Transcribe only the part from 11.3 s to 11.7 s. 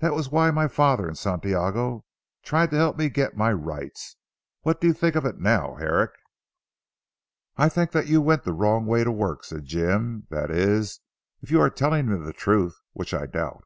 if you are